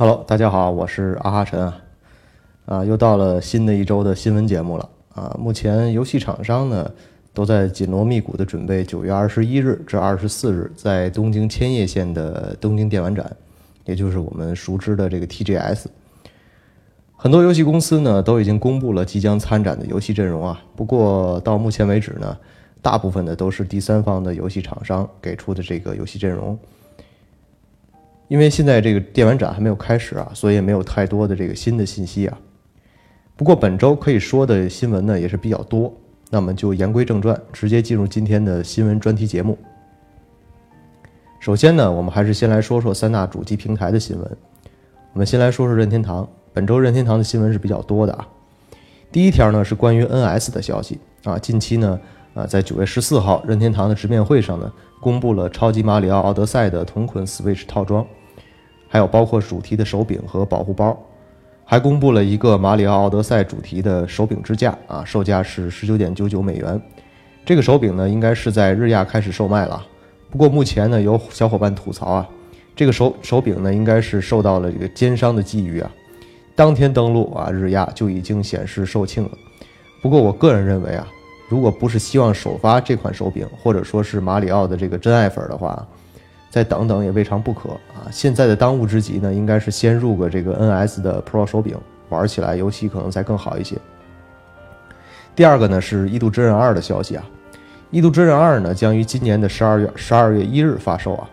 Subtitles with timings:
[0.00, 1.76] Hello，大家好，我是阿哈陈啊，
[2.66, 5.36] 啊，又到了新的一周的新闻节目了啊。
[5.36, 6.88] 目前游戏厂商呢
[7.34, 13.36] 都在紧锣密鼓的准备九月二十一日至二十四日在东京千叶县的东京电玩展，
[13.86, 15.86] 也就是我们熟知的这个 TGS。
[17.16, 22.38] 很多游戏公司呢都已经公布了即将参展的游戏阵容啊，不过到目前为止呢，
[22.80, 26.56] 大部分的都是第三方的游戏厂商给出的这个游戏阵容。
[28.28, 32.38] 因为现在这个电玩展还没有开始啊，所以也没有太多的这个新的信息啊。
[33.36, 35.92] 不过本周可以说的新闻呢也是比较多，
[36.28, 39.56] 那么就言归正传，直接进入今天的新闻专题节目。
[41.40, 44.36] 首先呢，我们还是先来说说三大主机平台的新闻。
[45.14, 48.28] 我们先来说说任天堂，本周任天堂的新闻是比较多的啊。
[49.10, 51.98] 第一条呢是关于 NS 的消息啊，近期呢
[52.34, 58.06] 啊在九月十四号任天堂的直面会上呢，公布了超级马里奥奥德赛的同捆 Switch 套装。
[58.88, 60.98] 还有包括主题的手柄和保护包，
[61.64, 66.80] 还公布了一个马里奥奥德赛主题的手柄支架啊，售价是十九点九九美元。
[67.44, 69.86] 这个手柄呢，应该是在日亚开始售卖了。
[70.30, 72.28] 不过目前呢，有小伙伴吐槽啊，
[72.74, 75.90] 这个手手柄呢，应该是受到了这个奸商的觊觎啊。
[76.54, 79.30] 当天登陆啊，日亚就已经显示售罄了。
[80.02, 81.06] 不过我个人认为啊，
[81.48, 85.86] 如果不是希望首发这款手柄，或者说是马里奥的这个真爱粉的话。
[86.50, 88.08] 再等等也未尝不可啊！
[88.10, 91.76] 现在的当务之急呢，应该是先入个这个 NS 的 Pro 手柄，
[92.08, 93.76] 玩起来游戏可能才更好一些。
[95.36, 97.24] 第二个呢是《异度之刃二》的消息啊，
[97.90, 101.28] 《异度之刃二》呢将于今年的十二月十二月一日发售啊，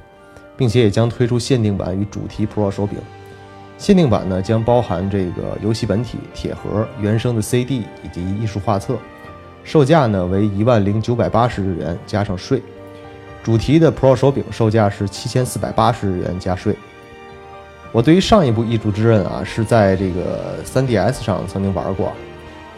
[0.58, 3.00] 并且也将推出限定版与主题 Pro 手柄。
[3.78, 8.98] 限定版呢将包含这个游戏本体、铁盒、原生的 CD 以及艺术画册，
[9.64, 12.62] 售价呢为一万零九百八十日元加上税。
[13.46, 16.76] 主题的 Pro 手柄售价是七千四百八十日元加税。
[17.92, 22.12] 我对于上一部《异度之刃》啊，是在这个 3DS 上曾经玩过，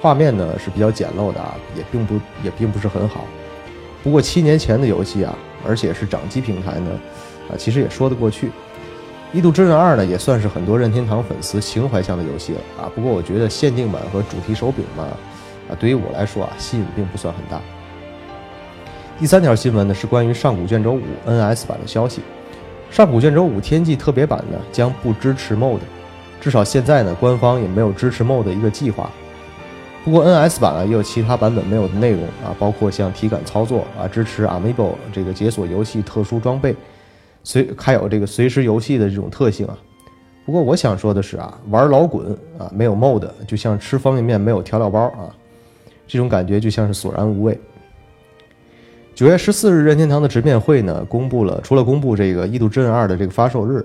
[0.02, 3.24] 画面呢是比较简陋的啊，也并不也并不是很好。
[4.04, 5.34] 不过七年前的游戏啊，
[5.66, 6.92] 而且是掌机平台呢，
[7.50, 8.48] 啊，其实也说得过去。
[9.32, 12.92] 《异度之刃二》呢，也算是很多任天堂粉丝情怀向的游戏了啊。
[12.94, 15.06] 不过我觉得限定版和主题手柄嘛，
[15.70, 17.62] 啊，对于我来说啊，吸引并不算很大。
[19.20, 22.22] 第三条新闻呢是关于上古卷轴五 NS 版的消息。
[22.92, 25.80] 上古卷轴五天际特别版呢将不支持 MOD，
[26.40, 29.10] 至少现在呢官方也没有支持 MOD 的一个计划。
[30.06, 36.76] 不过 NS 版啊也有其他版本没有的内容啊，包括像体感操作啊，支持 Amiibo 这个解锁游戏特殊装备，
[37.44, 39.76] 随还有这个随时游戏的这种特性啊。
[40.46, 45.34] 不过我想说的是啊，玩老滚啊没有 MOD，就像吃方便面没有调料包啊，
[46.06, 47.60] 这种感觉就像是索然无味。
[49.18, 53.84] 九月十四日，任天堂的直面会呢，公布了除了公布这个《异度之刃二》的这个发售日，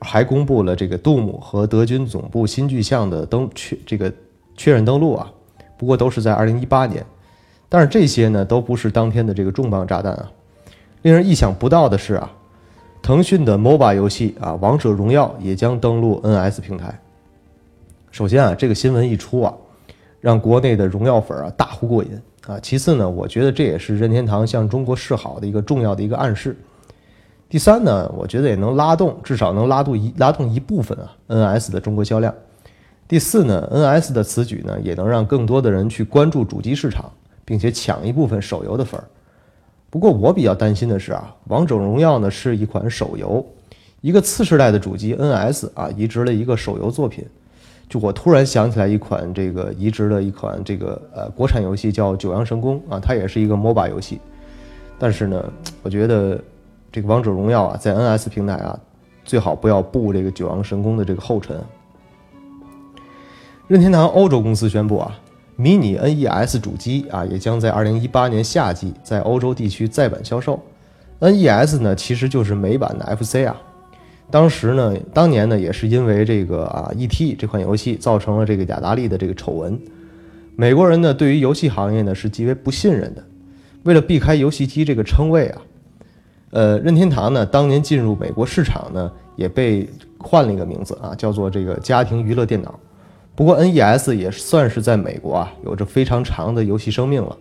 [0.00, 4.10] 还公布了这个杜姆和德军总部新巨像的登确这个
[4.56, 5.30] 确认登陆啊。
[5.76, 7.04] 不过都是在二零一八年，
[7.68, 10.32] 但是这些呢都不是当天的这个重磅炸弹啊。
[11.02, 12.32] 令人意想不到的是啊，
[13.02, 16.98] 腾讯的 MOBA 游戏啊《王者荣耀》也将登陆 NS 平台。
[18.10, 19.52] 首先啊，这个新闻一出啊，
[20.18, 22.18] 让国内的荣耀粉啊大呼过瘾。
[22.46, 26.56] 啊，其次呢，我觉得这也是任天堂向中国示好的一个重要的一个暗示。
[27.48, 32.32] 第三呢，我觉得也能拉动，至少能拉动一拉动一部分啊 NS 的中国销量。
[33.08, 37.10] 第四呢，NS 的此举呢，也能让更多的人去关注主机市场，
[37.44, 39.04] 并且抢一部分手游的粉儿。
[39.90, 43.44] 不过我比较担心的是啊，王者荣耀呢是一款手游，
[44.00, 47.24] 一个次世代的主机 NS 啊移植了一个手游作品。
[47.88, 54.20] 就我突然想起来一款这个移植的一款这个呃国产游戏叫《九阳神功》啊，它也是一个 MOBA 游戏，
[54.98, 55.52] 但是呢，
[55.82, 56.40] 我觉得
[56.90, 58.76] 这个《王者荣耀》啊，在 NS 平台啊，
[59.24, 61.56] 最好不要步这个《九阳神功》的这个后尘。
[63.68, 65.16] 任天堂欧洲公司宣布啊，
[65.54, 70.60] 迷你 NES 主机啊，也将在2018年夏季在欧洲地区再版销售。
[71.20, 73.56] NES 呢，其实就是美版的 FC 啊。
[74.30, 77.34] 当时呢，当年呢，也是因为这个啊，E.T.
[77.38, 79.78] 这款游戏造成了这个雅达利的这个丑闻。
[80.56, 83.24] 美国人呢，对于游戏行业呢是极为不信任的。
[83.84, 85.62] 为了避开游戏机这个称谓啊，
[86.50, 89.88] 呃，任天堂呢当年进入美国市场呢也被
[90.18, 92.78] 换了一个名字啊，叫做这个家庭娱乐电脑。
[93.36, 94.16] 不过 N.E.S.
[94.16, 97.36] 也算是在美国啊有着非常长的游戏生命了。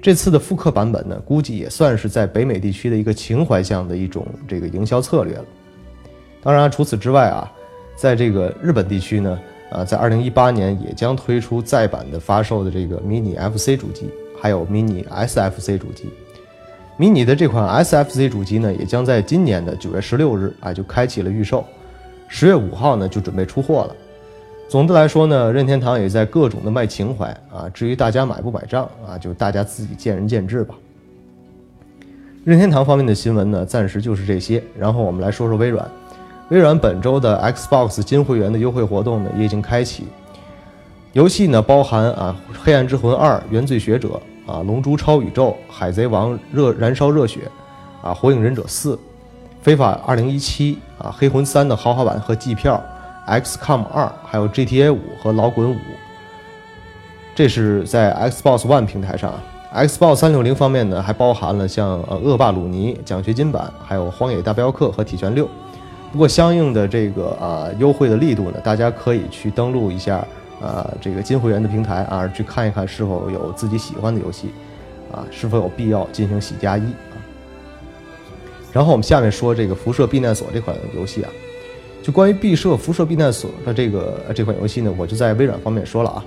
[0.00, 5.44] 这次的复刻版本呢，估计也算是在北美地区的一个情怀向的一种这个营销策略了。
[6.42, 7.50] 当然，除此之外啊，
[7.96, 9.38] 在这个日本地区呢，
[9.70, 14.08] 啊，在二零一八年也将推出再版的发售的这个迷你 FC 主机，
[14.40, 16.08] 还有迷你 SFC 主机。
[16.98, 21.64] 迷你的这款 SFC 主机呢，也将在今年的九月十六日啊就开启了预售。
[22.28, 23.96] 十月五号呢就准备出货了。
[24.68, 27.68] 总的来说呢，任天堂也在各种的卖情怀啊。
[27.74, 30.74] 至于大家买不买账啊，就大家自己见仁见智吧。
[32.44, 34.62] 任天堂方面的新闻呢，暂时就是这些。
[34.78, 35.86] 然后我们来说说微软。
[36.50, 40.06] 微软本周的 Xbox 金会员的优惠活动呢，也已经开启。
[41.12, 44.08] 游戏呢，包含啊《黑暗之魂二》《原罪学者》
[44.52, 47.40] 啊《龙珠超宇宙》《海贼王热燃烧热血》
[48.06, 48.94] 啊《火影忍者四》
[49.60, 52.82] 《非法二零一七》啊《黑魂三》的豪华版和季票。
[53.26, 55.76] XCOM 二，还有 GTA 五和老滚五，
[57.34, 59.34] 这是在 Xbox One 平台上。
[59.74, 65.48] Xbox 三六零方面呢，还包含了像呃恶霸鲁尼奖学金版，还有荒野大镖客和铁拳六。
[66.16, 70.26] 不过相应的这个啊优惠的力度呢，大家可以去登录一下
[70.62, 74.48] 啊这个金会员的平台啊，去看一看是否有自己喜欢的游戏
[75.12, 77.20] 啊，是否有必要进行洗加一啊。
[78.72, 81.28] 然后我们下面说这个辐射避难所这款游戏啊。
[82.02, 86.24] 就关于《毕设辐射避难所》的这个这款游戏呢，我就在微软方面说了啊。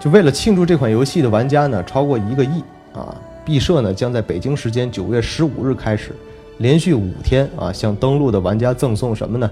[0.00, 2.64] 就为了庆祝这款游戏的玩家呢超过一个亿
[2.94, 3.14] 啊，
[3.44, 6.12] 毕设呢将在北京时间九月十五日开始，
[6.58, 9.50] 连续五天啊向登录的玩家赠送什么呢？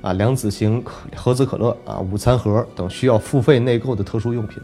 [0.00, 0.82] 啊，量子型
[1.16, 4.62] 盒子可乐啊，午餐盒等需要付费内购的特殊用品。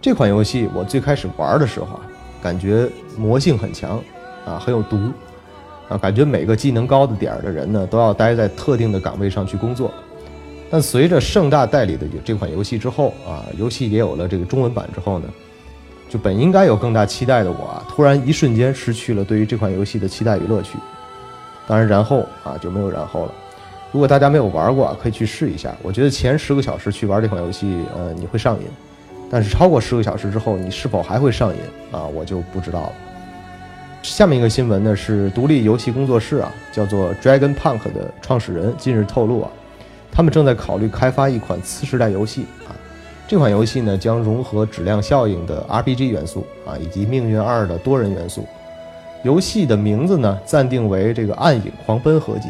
[0.00, 2.00] 这款游戏我最开始玩的时候啊，
[2.42, 4.00] 感觉魔性很强
[4.46, 4.98] 啊，很有毒。
[5.86, 9.92] 啊，感觉每个技能高的点儿的人呢，都要待在特定的岗位上去工作。
[10.70, 15.28] 但随着盛大代理的这款游戏之后啊，游戏也有了这个中文版之后呢，
[16.08, 20.78] 就本应该有更大期待的我啊，突然一瞬间失去了对于这款游戏的期待与乐趣。
[21.66, 23.34] 当然，然后啊就没有然后了。
[23.92, 25.74] 如果大家没有玩过，可以去试一下。
[25.82, 28.66] 我觉得前十个小时去玩这款游戏，呃，你会上瘾。
[29.30, 31.60] 但是超过十个小时之后，你是否还会上瘾
[31.92, 32.04] 啊？
[32.04, 32.92] 我就不知道了。
[34.02, 39.50] 下面一个新闻呢，是独立游戏工作室啊，叫做 Dragon Punk 的创始人近日透露啊，
[40.12, 42.76] 他们正在考虑开发一款次时代游戏啊。
[43.26, 48.46] 这款游戏呢，将融合质量效应的 RPG 元素啊，以及命运二的多人元素。
[49.24, 52.48] 游戏的名字呢，暂定为这个暗影狂奔合集，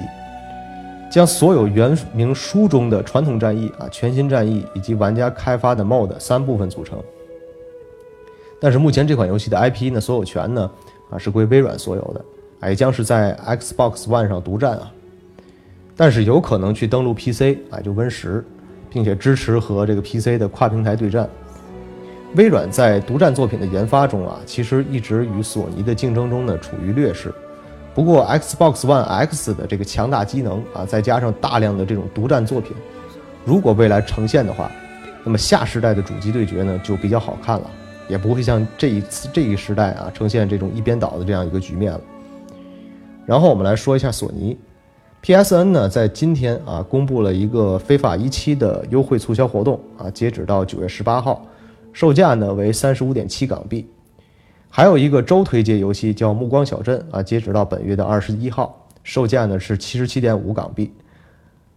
[1.10, 6.98] 将所有原名书中的传统战役啊、全新战役以及玩家开发的 MOD 三部分组成。
[8.60, 10.70] 但是目前这款游戏的 IP 呢，所有权呢。
[11.10, 12.24] 啊，是归微软所有的，
[12.60, 14.90] 啊也将是在 Xbox One 上独占啊，
[15.94, 18.42] 但是有可能去登陆 PC 啊，就 Win 十，
[18.90, 21.28] 并且支持和这个 PC 的跨平台对战。
[22.34, 27.32] 微软在独占作品的研发中啊，其实一直与索尼的竞争中呢处于劣势。
[27.94, 32.72] 不过 Xbox One X 的这个强大机能啊，再加上大量的这种独占作品，
[33.44, 34.70] 如果未来呈现的话，
[35.22, 37.70] 那么下时代的主机对决呢就比较好看了。
[38.06, 42.00] 也不会像这一次这一时代啊呈现这种一边倒的这样一个局面了。
[43.24, 44.58] 然后我们来说一下索尼
[45.22, 51.46] ，PSN 呢在今天啊公布了一个非法一期的优惠促销活动啊，截止到九月十八号，
[51.94, 53.88] 售价呢为三十五点七港币。
[54.68, 60.92] 还有一个周推介游戏叫《暮光小镇》啊，截止到本月的二十一号，售价呢是七十七点五港币。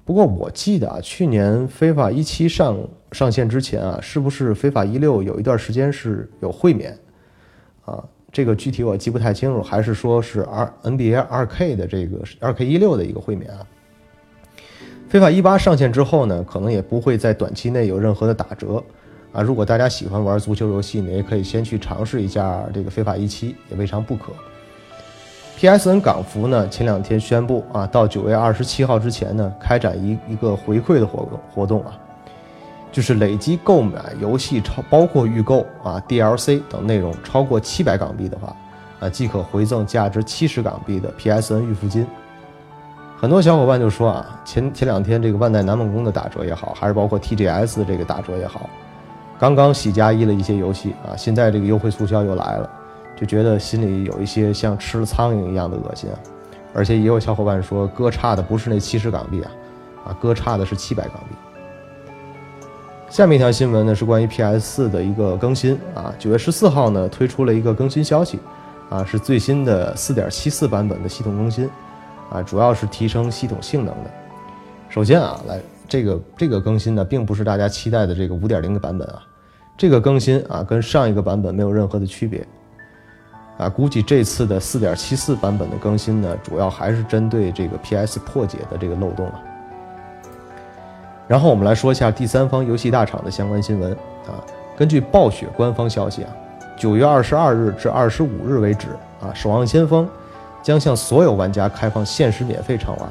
[0.04, 2.76] 不过我记得啊，去年非法一期上
[3.12, 6.98] 上线之前啊，是不是非法一六有一段时间是有会免
[7.86, 8.04] 啊？
[8.32, 13.60] 这个具体我记不太清楚，还是说是二 NBA 二 K 的这个二 K 一六的一个会免啊？
[15.08, 18.84] 非法一八上线之后呢，可能也不会在短期内有任何的打折
[19.32, 19.42] 啊。
[19.42, 24.32] 如果大家喜欢玩足球游戏呢，也可以先去尝试一下这个非法一期，也未尝不可。
[25.60, 31.98] PSN 港服呢，前两天宣布啊，到九月二十七号之前呢，开展一一个回馈的活动活动啊，
[32.92, 38.56] 就是累计购买游戏超包括预购啊 DLC 等内容超过七百港币的话，
[39.00, 42.06] 啊，即可回赠价值七十港币的 PSN 预付金。
[43.20, 48.70] 很多小伙伴就说啊，前前两天这个万代南梦宫的打折也好，还是包括 TGS 的这个打折也好，
[49.40, 52.70] 刚刚喜加一了一些游戏啊，现在这个优惠促销又来了。
[53.16, 56.20] 就觉得心里有一些像吃了苍蝇一样的恶心啊，
[56.72, 59.52] 而且也有小伙伴说哥差的不是那七十港币啊，
[60.06, 61.36] 啊哥差的是七百港币。
[63.10, 68.40] 下面一条新闻呢是关于 PS 四的一个更新啊，九月十四号呢推出了一个更新消息，
[68.90, 71.68] 啊是最新的四点七四版本的系统更新，
[72.30, 74.12] 啊主要是提升系统性能的。
[74.90, 79.22] 首先啊来这个这个更新呢并不是大家期待的这个五点零的版本啊，
[79.78, 82.46] 这个更新啊跟上一个版本没有任何的区别。
[83.58, 89.42] 啊，估计这次的四点七四版本的更新呢，主要还是针对这个 PS 破解的这个漏洞啊。
[91.28, 93.92] 然后我们来说一下第三方游戏大厂的相关新闻
[94.28, 94.38] 啊。
[94.78, 96.30] 根据暴雪官方消息啊，
[96.78, 98.90] 九月二十二日至二十五日为止
[99.20, 100.06] 啊，《守望先锋》
[100.62, 103.10] 将向所有玩家开放限时免费畅玩。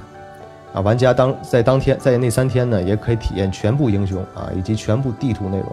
[0.76, 5.72] 啊，玩家当在当天在那三天呢，也可以体验全部英雄啊，以及全部地图内容，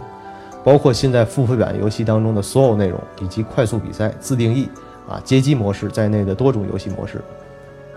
[0.64, 4.70] 包括现在付费版游戏当中的所有内容，以及快速比赛、自定义
[5.10, 7.22] 啊、街机模式在内的多种游戏模式。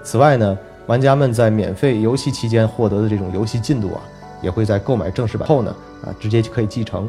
[0.03, 0.59] 此外呢，
[0.89, 4.03] 玩家们在免费游戏期间获得的这种游戏进度啊，
[4.43, 5.73] 也会在购买正式版后呢
[6.05, 7.09] 啊，直接就可以继承。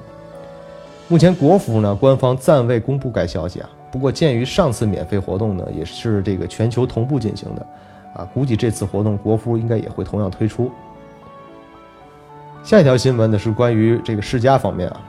[1.07, 3.69] 目前国服呢，官方暂未公布该消息啊。
[3.89, 7.65] 不过鉴于上次免费活动呢，也是这个全球同步进行的，
[8.13, 10.71] 啊，估计这次活动国服应该也会同样推出。
[12.63, 14.99] 下一条新闻呢是关于这个世嘉方面啊，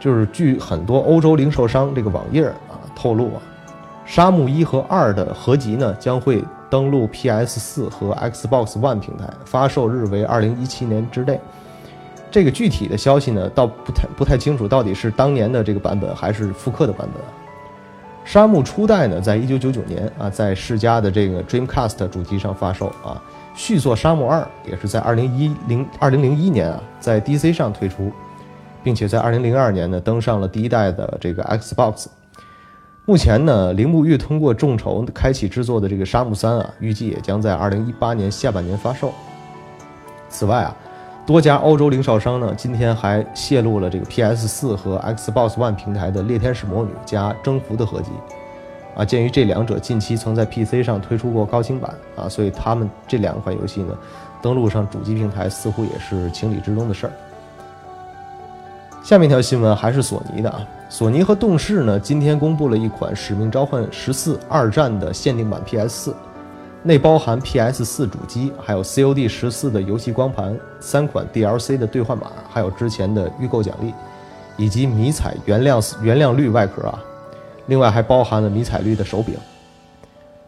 [0.00, 3.42] 就是据很多欧洲零售商这个网页啊透露啊，
[4.04, 11.40] 《沙漠一》和《二》的合集呢将会登陆 PS 四和 Xbox One 平台，发售日为二零一七年之内。
[12.30, 17.28] 这个具体的消息呢，倒不太不太清楚，到底是当年的这个版本还是复刻的版本啊？
[18.24, 23.20] 沙漠初代呢，在一九九九年啊，在世嘉的这个 Dreamcast 主机上发售啊。
[23.54, 28.12] 续作沙漠二也是在二零一零二零零一年啊，在 DC 上推出，
[28.84, 32.06] 并且在二零零二年呢，登上了第一代的这个 Xbox。
[33.04, 39.12] 目前呢，铃木玉通过众筹开启制作的这个沙漠三啊，预计也将在二零一八年下半年发售。
[40.28, 40.76] 此外啊。
[41.26, 48.10] 多家欧洲零售商呢，今天还泄露了这个 PS 四和 Xbox One 平台的《猎天使魔女》加《征服》的合集。
[48.96, 53.96] 啊，鉴于这两者近期曾在 PC 上推出过高清版啊，所以他们这两款游戏呢，
[54.42, 57.12] 登陆上主机平台似乎也是情理之中的事儿。
[59.04, 66.16] 下面一条新闻还是索尼的啊，索尼和动视呢，今天公布了一款《使命召唤十四：二战》的限定版 PS 四。
[66.82, 73.92] 内包含 PS 四主机，还有 COD 十四的游戏光盘，三款 DLC 的兑换码，还有之前的预购奖励，
[74.56, 76.98] 以及迷彩原亮原亮绿外壳啊。
[77.66, 79.34] 另外还包含了迷彩绿的手柄。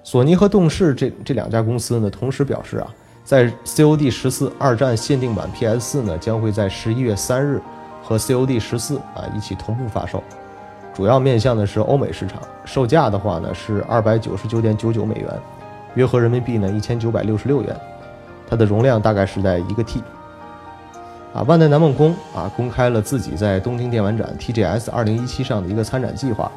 [0.03, 2.89] 索尼和动视这这两家公司呢，同时表示啊，
[3.23, 7.61] 在 COD 十四二战限定版 PS 四呢，将会在十一月三日
[8.03, 10.25] 和 COD 十四啊一起同步发售，
[10.95, 15.29] 主要面向的是欧美市场，售价的话呢是二百九十九点九九美元。
[15.95, 17.77] 约合人民币呢一千九百六十六元，
[18.49, 20.03] 它的容量大概是在一个 T。
[21.35, 26.51] 啊，万代南梦宫啊公开了自己在东京电玩展 TGS 二零一七上的一个参展计划。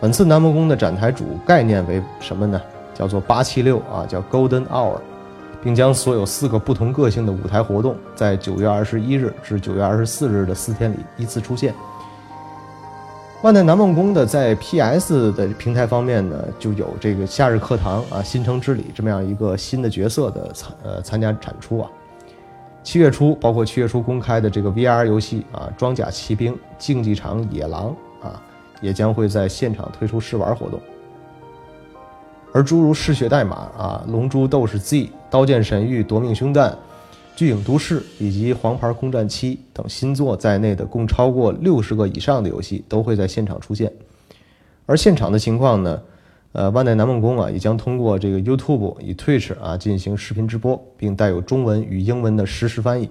[0.00, 2.60] 本次南梦宫的展台主概念为什么呢？
[2.92, 4.98] 叫做八七六啊，叫 Golden Hour，
[5.62, 11.72] 并将所有四个不同个性的舞台活动在九月二十一日至九月二十四日的四天里依次出现。
[13.42, 21.90] 万代南梦宫的在 PS 的平台方面呢，就有这个夏日课堂啊、新城之旅这么样一个新的角色的参呃参加产出啊。
[22.82, 28.42] 七月初，包括七月初公开的这个 VR 游戏啊，装甲骑兵竞技场野狼啊，
[28.82, 30.78] 也将会在现场推出试玩活动。
[32.52, 36.76] 而诸如嗜血代码啊、龙珠斗士 Z、刀剑神域、夺命凶弹。
[37.40, 43.90] 巨影都市以及黄牌空战七等新作在内的共超过六十个以上的游戏都会在现场出现。
[44.84, 46.02] 而现场的情况呢？
[46.52, 53.08] 呃，万代南梦宫啊，也将通过这个 YouTube 以 Twitch 啊进行视频直播，并带有中文与英文的实时翻译。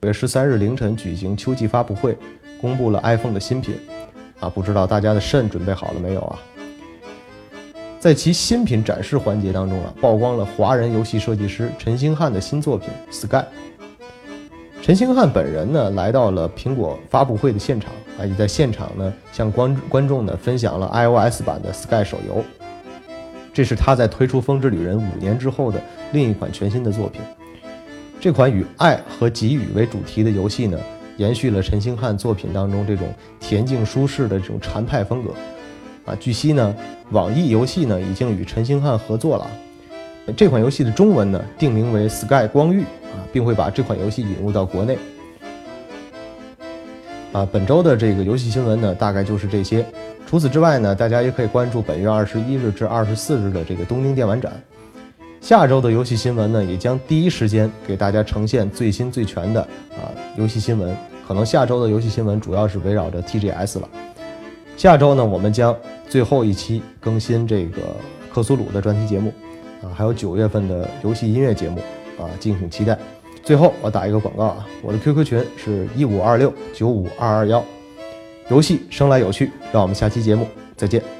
[0.00, 2.16] 五月十三日凌晨举行秋季发布会，
[2.62, 3.74] 公布了 iPhone 的新品。
[4.40, 6.38] 啊，不知道大家的肾准备好了没有啊？
[7.98, 13.36] 在其新品展示环节当中啊，曝光了华人游戏设计师陈星汉的新作品《Sky》。
[14.80, 22.44] 陈星汉本人呢，来到了苹果发布会的现场啊，也在现场呢向观观众呢分享了 iOS 版的《Sky》手游。
[23.52, 27.20] 这是他在推出《风之旅人》五年之后的另一款全新的作品。
[28.20, 30.78] 这款以爱和给予为主题的游戏呢，
[31.16, 33.08] 延续了陈星汉作品当中这种
[33.40, 35.30] 恬静舒适的这种禅派风格。
[36.08, 36.74] 啊，据悉呢，
[37.10, 39.46] 网易游戏呢已经与陈星汉合作了。
[40.34, 44.98] 这款游戏的中文呢定名为《Sky 光遇》啊，并会把这款游戏引入到国内。
[47.32, 49.84] 啊，本周的这个游戏新闻呢，大概就是这些。
[50.26, 54.52] 除此之外呢，大家也可以关注本月二十一日至二十四日的这个东京电玩展。
[55.42, 59.60] 下周的游戏新闻呢，也将第一时间给大家呈现最新最全的
[59.90, 60.96] 啊游戏新闻。
[61.26, 63.88] 可能下周的游戏新闻主要是围绕着 TGS 了。
[64.78, 65.76] 下周呢，我们将
[66.08, 67.82] 最后一期更新这个
[68.32, 69.32] 克苏鲁的专题节目，
[69.82, 71.80] 啊，还有九月份的游戏音乐节目，
[72.16, 72.96] 啊，敬请期待。
[73.42, 77.62] 最后我打一个广告啊，我的 QQ 群是一五二六九五二二幺，
[78.50, 81.17] 游戏生来有趣，让我们下期节目再见。